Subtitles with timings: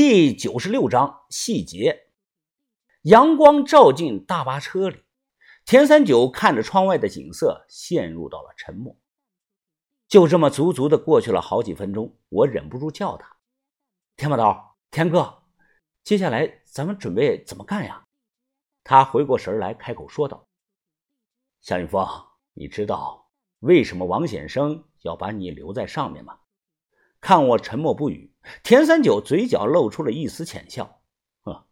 [0.00, 2.06] 第九十六章细节。
[3.02, 5.02] 阳光照进大巴车里，
[5.64, 8.96] 田三九看着窗外的景色，陷入到了沉默。
[10.06, 13.38] 就这么足足的过去了好几分钟，我忍不住叫他
[14.16, 14.56] ：“田把头，
[14.92, 15.42] 田哥，
[16.04, 18.06] 接下来咱们准备怎么干呀？”
[18.84, 20.46] 他回过神来，开口说道
[21.60, 22.06] ：“夏云峰，
[22.54, 23.28] 你知道
[23.58, 26.38] 为什么王显生要把你留在上面吗？”
[27.20, 28.32] 看我沉默不语，
[28.62, 31.00] 田三九嘴角露出了一丝浅笑。
[31.42, 31.64] 哼，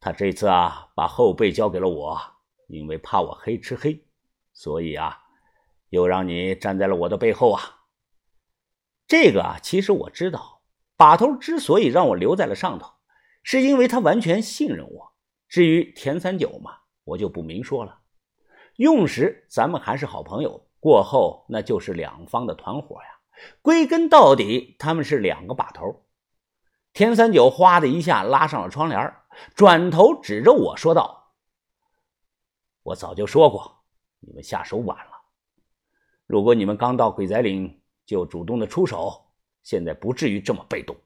[0.00, 2.20] 他这次啊，把后背交给了我，
[2.68, 4.04] 因为怕我黑吃黑，
[4.52, 5.18] 所以啊，
[5.90, 7.62] 又让你站在了我的背后啊。
[9.06, 10.62] 这个啊，其实我知道，
[10.96, 12.90] 把头之所以让我留在了上头，
[13.44, 15.12] 是因为他完全信任我。
[15.48, 18.00] 至于田三九嘛，我就不明说了。
[18.78, 23.15] 用时咱们还是好朋友，过后那就是两方的团伙呀。
[23.62, 26.04] 归根到底，他们是两个把头。
[26.92, 29.14] 田三九哗的一下拉上了窗帘，
[29.54, 31.34] 转头指着我说道
[32.82, 33.84] ：“我早就说过，
[34.20, 35.12] 你们下手晚了。
[36.26, 39.26] 如果你们刚到鬼仔岭就主动的出手，
[39.62, 40.96] 现在不至于这么被动。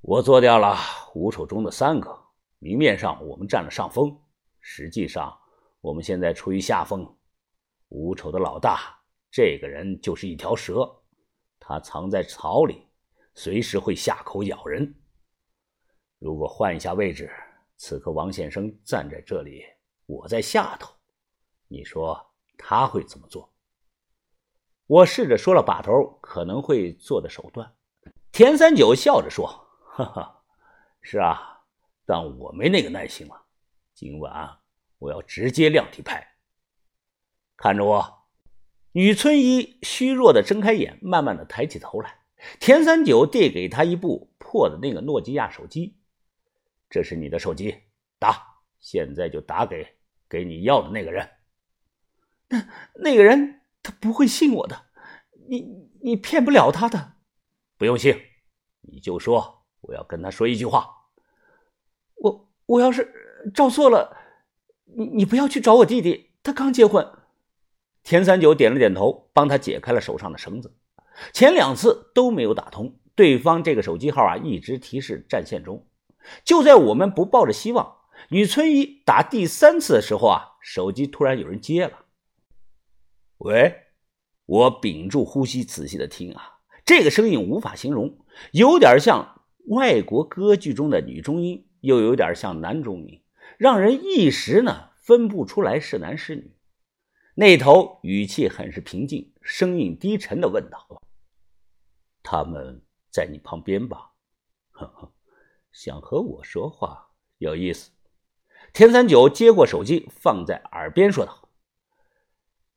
[0.00, 0.78] 我做掉了
[1.14, 2.18] 五丑中的三个，
[2.58, 4.18] 明面上我们占了上风，
[4.60, 5.38] 实际上
[5.82, 7.06] 我们现在处于下风。
[7.88, 8.98] 五丑的老大，
[9.30, 10.90] 这个人就是一条蛇。”
[11.64, 12.88] 他藏在草里，
[13.34, 14.92] 随时会下口咬人。
[16.18, 17.30] 如果换一下位置，
[17.76, 19.64] 此刻王先生站在这里，
[20.06, 20.92] 我在下头，
[21.68, 22.20] 你说
[22.58, 23.48] 他会怎么做？
[24.88, 27.72] 我试着说了把头可能会做的手段。
[28.32, 29.46] 田三九笑着说
[29.86, 30.44] ：“哈哈，
[31.00, 31.62] 是啊，
[32.04, 33.40] 但我没那个耐心了。
[33.94, 34.58] 今晚
[34.98, 36.26] 我要直接亮底牌，
[37.56, 38.18] 看着我。”
[38.92, 42.18] 女村医虚弱的睁开眼，慢慢的抬起头来。
[42.60, 45.96] 田三九递给他一部破的那个诺基亚手机，
[46.90, 47.76] 这是你的手机，
[48.18, 49.86] 打，现在就打给
[50.28, 51.28] 给你要的那个人。
[52.48, 54.86] 那那个人他不会信我的，
[55.48, 57.14] 你你骗不了他的。
[57.78, 58.14] 不用信，
[58.82, 60.86] 你就说我要跟他说一句话。
[62.16, 63.10] 我我要是
[63.54, 64.16] 照错了，
[64.84, 67.21] 你你不要去找我弟弟，他刚结婚。
[68.02, 70.74] 田三九点了点头，帮他解开了手上的绳子。
[71.32, 75.86] 前两次都没有打通，对方这个手机号啊一直提示占线中。
[76.44, 77.96] 就在我们不抱着希望，
[78.28, 82.06] 女村医打第三次的时候啊，手机突然有人接了。
[83.38, 83.74] 喂，
[84.46, 88.18] 我屏住呼吸，仔细的听啊，这个声音无法形容，
[88.52, 93.22] 有点像外国歌剧中的女中音，又有点像男中音，
[93.58, 96.52] 让人一时呢分不出来是男是女。
[97.34, 101.00] 那头语气很是平静，声音低沉的问道
[102.22, 104.12] ：“他们在你旁边吧？
[104.72, 105.12] 呵呵，
[105.72, 107.90] 想和我说话，有意思。”
[108.74, 111.48] 田三九接过手机，放在耳边说道：“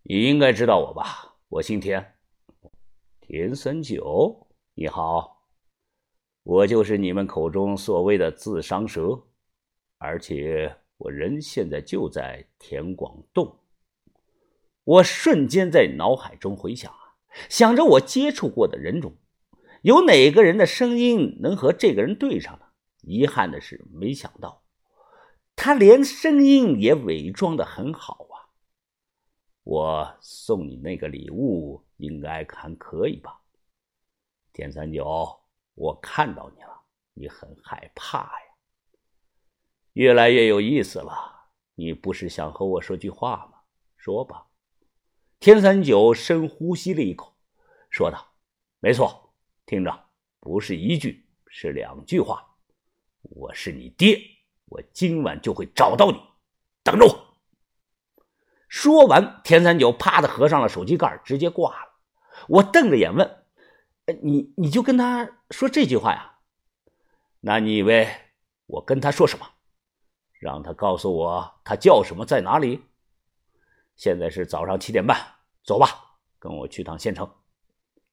[0.03, 1.35] 你应该知道我吧？
[1.49, 2.13] 我姓田，
[3.19, 5.49] 田三九，你好，
[6.43, 9.21] 我就是你们口中所谓的自伤蛇，
[9.97, 13.59] 而且我人现在就在田广洞。”
[14.85, 17.17] 我瞬间在脑海中回想啊，
[17.49, 19.17] 想着我接触过的人中，
[19.81, 22.65] 有哪个人的声音能和这个人对上呢？
[23.01, 24.63] 遗憾的是，没想到，
[25.55, 28.53] 他连声音也伪装的很好啊。
[29.63, 33.41] 我送你那个礼物，应该还可以吧？
[34.53, 35.39] 田三九，
[35.73, 38.47] 我看到你了，你很害怕呀。
[39.93, 43.59] 越来越有意思了，你不是想和我说句话吗？
[43.97, 44.45] 说吧。
[45.39, 47.35] 田三九深呼吸了一口，
[47.89, 48.33] 说道
[48.79, 49.33] ：“没错，
[49.65, 50.05] 听着，
[50.39, 52.55] 不是一句，是两句话。
[53.21, 54.19] 我是你爹，
[54.65, 56.19] 我今晚就会找到你，
[56.83, 57.25] 等着我。”
[58.67, 61.91] 说完，田三九啪的合上了手机盖，直接挂了。
[62.47, 63.45] 我瞪着眼问
[64.23, 66.39] ：“你你就跟他说这句话呀？
[67.41, 68.07] 那你以为
[68.65, 69.45] 我跟他说什么？
[70.39, 72.83] 让他告诉我他叫什么，在哪里？
[73.95, 75.17] 现在是早上七点半。”
[75.65, 75.87] 走吧，
[76.37, 77.27] 跟我去趟县城。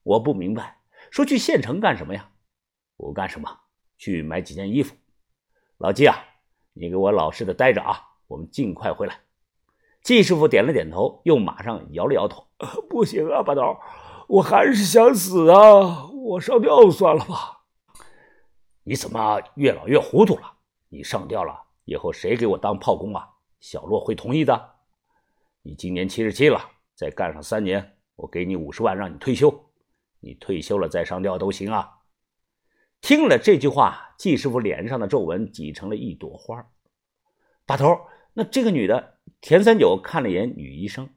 [0.02, 0.80] 我不明白，
[1.10, 2.30] 说去县城干什么呀？
[2.96, 3.60] 不干什么，
[3.98, 4.96] 去买几件衣服。
[5.76, 6.16] 老季啊，
[6.72, 9.20] 你给我老实的待着啊，我们尽快回来。
[10.02, 12.48] 季师傅点了点头，又马上摇了摇头
[12.88, 13.78] ：“不行啊，八刀，
[14.28, 16.08] 我还是想死啊！
[16.10, 17.64] 我上吊算了吧。”
[18.84, 20.54] 你怎么越老越糊涂了？
[20.88, 23.28] 你上吊了以后，谁给我当炮工啊？
[23.60, 24.71] 小洛会同意的。
[25.62, 26.70] 你今年七十七了。
[26.94, 29.72] 再干上三年，我给你五十万，让你退休。
[30.20, 31.98] 你退休了再上吊都行啊。
[33.00, 36.64] 听了这句话，季师傅脸上的皱纹挤成了一朵花。
[37.66, 41.08] 把头，那这个女的，田三九看了一眼女医生，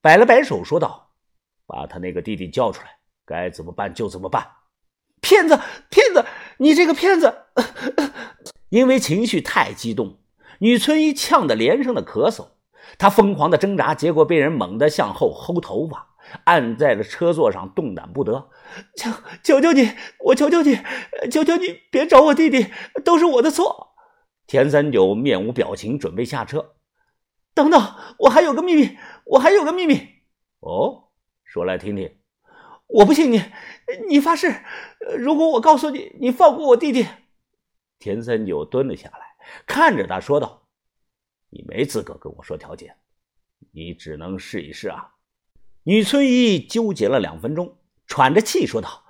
[0.00, 1.10] 摆了摆手，说道
[1.66, 4.46] ：“把他那个弟弟叫出来，该怎么办就怎么办。”
[5.20, 5.58] 骗子，
[5.90, 6.24] 骗子，
[6.58, 7.46] 你这个骗子！
[8.70, 10.18] 因为情绪太激动，
[10.60, 12.52] 女村医呛得连声的咳嗽，
[12.98, 16.08] 他疯狂的挣扎，结果被人猛地向后薅头发。
[16.44, 18.50] 按在了车座上，动弹不得。
[18.96, 19.10] 求
[19.42, 19.90] 求求你，
[20.26, 20.78] 我求求你，
[21.30, 22.66] 求求你别找我弟弟，
[23.04, 23.94] 都是我的错。
[24.46, 26.74] 田三九面无表情，准备下车。
[27.54, 30.00] 等等，我还有个秘密，我还有个秘密。
[30.60, 31.08] 哦，
[31.44, 32.16] 说来听听。
[32.86, 33.42] 我不信你，
[34.08, 34.62] 你发誓，
[35.18, 37.06] 如果我告诉你，你放过我弟弟。
[37.98, 40.59] 田三九蹲了下来，看着他说道
[41.50, 42.96] ：“你没资格跟我说条件，
[43.72, 45.14] 你只能试一试啊。”
[45.84, 49.04] 女村医纠结了两分钟，喘着气说道：“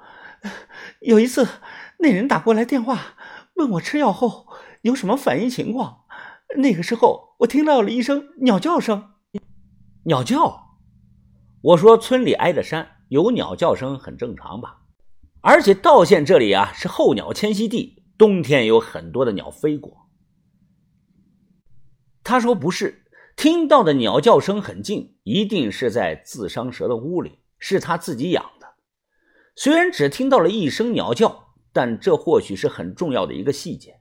[1.00, 1.46] 有一次，
[1.98, 3.16] 那人打过来电话，
[3.54, 4.46] 问我吃药后
[4.82, 6.04] 有什么反应情况。
[6.56, 9.14] 那个时候，我听到了一声鸟叫声。
[10.04, 10.78] 鸟叫？
[11.62, 14.78] 我说村里挨着山，有鸟叫声很正常吧？
[15.42, 19.96] 而且道县这里啊是候鸟迁徙地，冬天有很多的鸟飞过。”
[22.30, 23.02] 他说：“不是。”
[23.34, 28.68] 听到的鸟叫声很近，一定是在自伤蛇的屋里，是他自己养的。
[29.56, 33.98] 虽然只听到了一声鸟叫，但这或许是很重要的一个细节。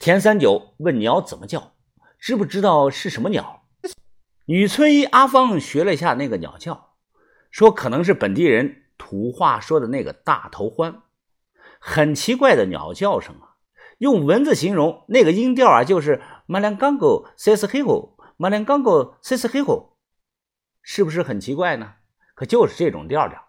[0.00, 1.74] 田三九问鸟怎么叫，
[2.18, 3.62] 知不知道是什么鸟？
[4.46, 6.94] 女村医阿芳学了一下那个鸟叫，
[7.52, 11.02] 说可能是本地人土话说的那个大头欢，
[11.78, 13.54] 很奇怪的鸟叫声啊！
[13.98, 18.16] 用文字形容那个音调啊，就是马良刚狗塞斯黑狗。
[18.36, 19.98] 马连刚狗嘶嘶嘿吼，
[20.82, 21.92] 是不是很奇怪呢？
[22.34, 23.40] 可就是这种调调。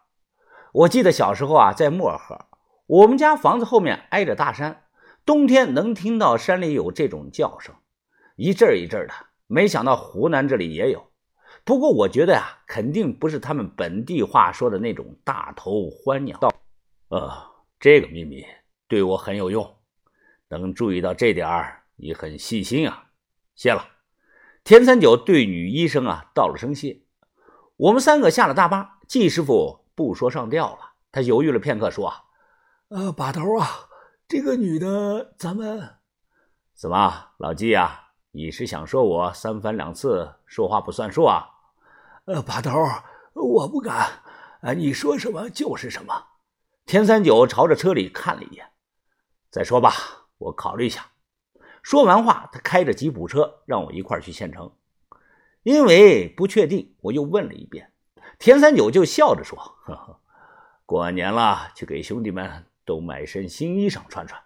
[0.72, 2.46] 我记得小时候啊，在漠河，
[2.86, 4.84] 我们家房子后面挨着大山，
[5.26, 7.74] 冬天能听到山里有这种叫声，
[8.36, 9.14] 一阵一阵的。
[9.48, 11.10] 没想到湖南这里也有，
[11.66, 16.52] 不过我觉得呀，肯定不是他们本地话说的那种大头欢鸟道。
[17.08, 17.32] 呃，
[17.80, 18.46] 这个秘密
[18.88, 19.76] 对我很有用，
[20.50, 23.12] 能注意到这点儿，你很细心啊，
[23.56, 23.88] 谢了。
[24.64, 27.04] 田三九对女医生啊道了声谢，
[27.76, 29.00] 我们三个下了大巴。
[29.08, 32.14] 季师傅不说上吊了，他犹豫了片刻，说
[32.90, 33.90] ：“呃，把头啊，
[34.28, 35.98] 这个女的，咱们
[36.74, 41.50] 怎么，老季啊，你是想说我三番两次说话不算数啊？”
[42.26, 42.72] 呃，把头，
[43.34, 44.24] 我不敢，
[44.62, 46.28] 啊，你说什么就是什么。
[46.86, 48.72] 田三九朝着车里看了一眼，
[49.50, 49.92] 再说吧，
[50.38, 51.11] 我考虑一下。
[51.82, 54.72] 说完话，他开着吉普车让我一块去县城。
[55.64, 57.92] 因为不确定，我又问了一遍。
[58.40, 60.20] 田三九就笑着说：“呵呵，
[60.86, 64.42] 过完年了，去给兄弟们都买身新衣裳穿穿。”